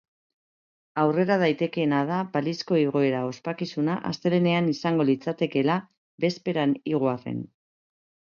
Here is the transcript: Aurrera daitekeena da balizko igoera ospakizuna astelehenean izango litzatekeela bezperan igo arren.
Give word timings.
Aurrera 1.01 1.35
daitekeena 1.41 1.99
da 2.11 2.21
balizko 2.37 2.79
igoera 2.83 3.19
ospakizuna 3.33 3.99
astelehenean 4.11 4.71
izango 4.73 5.07
litzatekeela 5.11 5.75
bezperan 6.25 6.73
igo 6.97 7.13
arren. 7.13 7.45